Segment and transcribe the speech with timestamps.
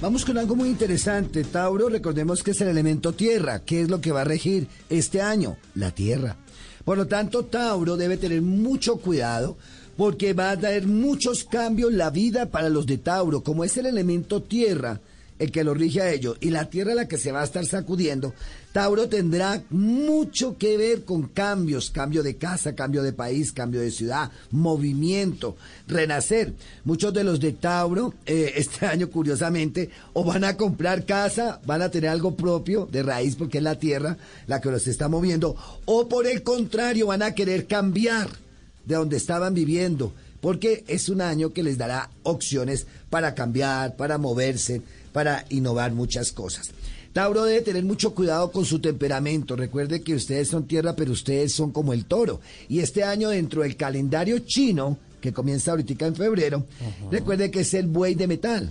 [0.00, 1.44] Vamos con algo muy interesante.
[1.44, 3.60] Tauro, recordemos que es el elemento tierra.
[3.60, 5.58] ¿Qué es lo que va a regir este año?
[5.74, 6.36] La tierra.
[6.86, 9.58] Por lo tanto, Tauro debe tener mucho cuidado
[9.98, 13.42] porque va a traer muchos cambios la vida para los de Tauro.
[13.42, 15.02] Como es el elemento tierra,
[15.40, 17.64] el que lo rige a ellos, y la tierra la que se va a estar
[17.64, 18.34] sacudiendo,
[18.72, 23.90] Tauro tendrá mucho que ver con cambios, cambio de casa, cambio de país, cambio de
[23.90, 25.56] ciudad, movimiento,
[25.88, 26.52] renacer.
[26.84, 31.82] Muchos de los de Tauro eh, este año, curiosamente, o van a comprar casa, van
[31.82, 35.56] a tener algo propio de raíz porque es la tierra la que los está moviendo,
[35.86, 38.28] o por el contrario, van a querer cambiar
[38.84, 44.18] de donde estaban viviendo porque es un año que les dará opciones para cambiar, para
[44.18, 44.82] moverse,
[45.12, 46.70] para innovar muchas cosas.
[47.12, 49.56] Tauro debe tener mucho cuidado con su temperamento.
[49.56, 52.40] Recuerde que ustedes son tierra, pero ustedes son como el toro.
[52.68, 56.66] Y este año dentro del calendario chino, que comienza ahorita en febrero,
[57.10, 58.70] recuerde que es el buey de metal.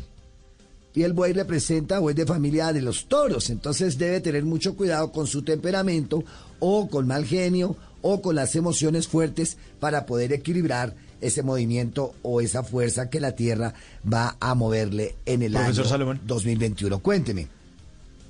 [0.96, 3.50] Y el buey representa o es de familia de los toros.
[3.50, 6.24] Entonces debe tener mucho cuidado con su temperamento
[6.60, 12.42] o con mal genio o con las emociones fuertes para poder equilibrar ese movimiento o
[12.42, 13.74] esa fuerza que la Tierra
[14.12, 16.22] va a moverle en el Profesor año Salomón.
[16.26, 17.00] 2021.
[17.00, 17.48] Cuénteme.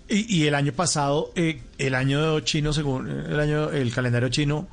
[0.07, 4.67] Y, y el año pasado, eh, el año chino, según el año, el calendario chino,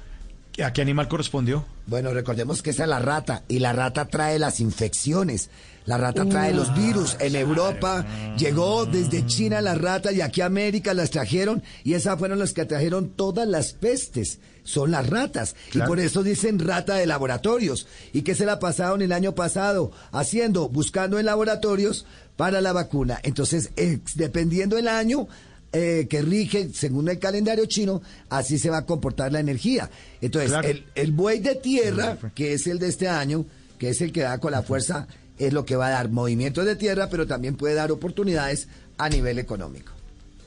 [0.65, 1.65] ¿a qué animal correspondió?
[1.87, 5.51] Bueno, recordemos que esa es la rata y la rata trae las infecciones.
[5.85, 7.17] La rata trae los virus.
[7.21, 8.05] En Europa
[8.37, 12.53] llegó desde China la rata y aquí a América las trajeron y esas fueron las
[12.53, 14.41] que trajeron todas las pestes.
[14.65, 15.55] Son las ratas.
[15.71, 15.87] Claro.
[15.87, 17.87] Y por eso dicen rata de laboratorios.
[18.13, 19.93] ¿Y qué se la pasaron el año pasado?
[20.11, 22.05] Haciendo, buscando en laboratorios
[22.37, 23.21] para la vacuna.
[23.23, 23.71] Entonces,
[24.17, 25.29] dependiendo del año,
[25.73, 28.01] eh, que rige según el calendario chino,
[28.31, 29.91] así se va a comportar la energía.
[30.21, 30.69] Entonces, Claro.
[30.69, 33.45] el, el buey de tierra, que es el de este año,
[33.79, 35.07] que es el que da con la fuerza,
[35.39, 39.09] es lo que va a dar movimientos de tierra, pero también puede dar oportunidades a
[39.11, 39.93] nivel económico.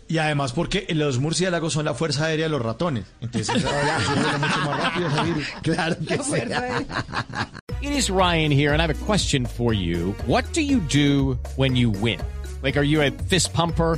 [0.08, 3.06] Y además porque los murciélagos son la fuerza aérea de los ratones.
[3.22, 5.48] Entonces, eso vuela mucho más rápido ese virus.
[5.62, 7.86] Claro que sí.
[7.88, 10.16] It is Ryan here, and I have a question for you.
[10.26, 12.20] What do you do when you win?
[12.64, 13.98] Like, are you a fist pumper?